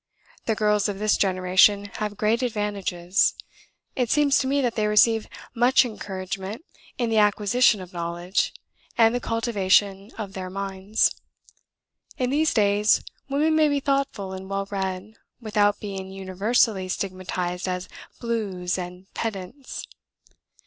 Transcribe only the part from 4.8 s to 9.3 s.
receive much encouragement in the acquisition of knowledge, and the